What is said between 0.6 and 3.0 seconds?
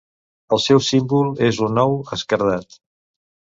seu símbol és un ou esquerdat.